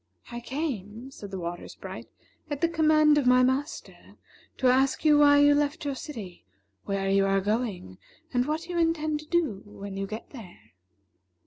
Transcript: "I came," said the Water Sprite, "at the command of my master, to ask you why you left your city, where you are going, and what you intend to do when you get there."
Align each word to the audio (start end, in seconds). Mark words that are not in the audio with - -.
"I 0.31 0.39
came," 0.39 1.11
said 1.11 1.29
the 1.29 1.37
Water 1.39 1.67
Sprite, 1.67 2.09
"at 2.49 2.61
the 2.61 2.67
command 2.67 3.19
of 3.19 3.27
my 3.27 3.43
master, 3.43 4.15
to 4.57 4.65
ask 4.65 5.05
you 5.05 5.19
why 5.19 5.37
you 5.37 5.53
left 5.53 5.85
your 5.85 5.93
city, 5.93 6.43
where 6.85 7.07
you 7.07 7.23
are 7.27 7.39
going, 7.39 7.99
and 8.33 8.47
what 8.47 8.65
you 8.67 8.79
intend 8.79 9.19
to 9.19 9.27
do 9.27 9.61
when 9.63 9.97
you 9.97 10.07
get 10.07 10.31
there." 10.31 10.73